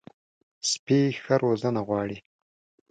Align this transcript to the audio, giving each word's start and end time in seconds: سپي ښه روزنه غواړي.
سپي 0.69 0.99
ښه 1.23 1.35
روزنه 1.43 1.79
غواړي. 1.87 2.17